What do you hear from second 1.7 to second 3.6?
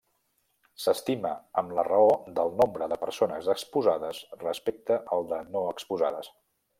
la raó del nombre de persones